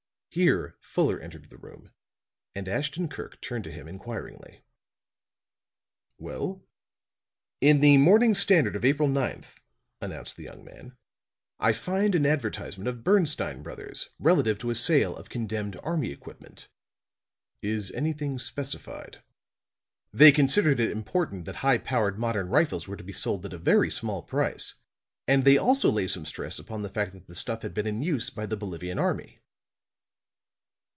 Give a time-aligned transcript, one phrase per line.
[0.33, 1.91] Here Fuller entered the room,
[2.55, 4.63] and Ashton Kirk turned to him inquiringly.
[6.17, 6.63] "Well?"
[7.59, 9.57] "In the morning Standard of April 9th,"
[9.99, 10.95] announced the young man,
[11.59, 16.69] "I find an advertisement of Bernstine Brothers relative to a sale of condemned army equipment."
[17.61, 19.21] "Is anything specified?"
[20.13, 23.57] "They considered it important that high power modern rifles were to be sold at a
[23.57, 24.75] very small price.
[25.27, 28.01] And they also lay some stress upon the fact that the stuff had been in
[28.01, 29.39] use by the Bolivian army."